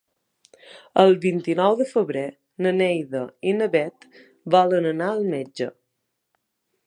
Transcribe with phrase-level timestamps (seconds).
[1.01, 2.23] El vint-i-nou de febrer
[2.67, 4.09] na Neida i na Bet
[4.57, 5.71] volen anar al metge.